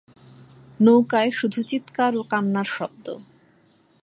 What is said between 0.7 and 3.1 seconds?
নৌকায় শুধু চিৎকার ও কান্নার শব্দ।